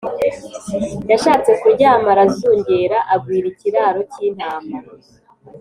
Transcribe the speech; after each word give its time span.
yashatse 1.11 1.49
kuryama 1.61 2.07
arazungera 2.13 2.97
agwira 3.13 3.45
ikiraro 3.53 4.01
k’intama 4.11 4.77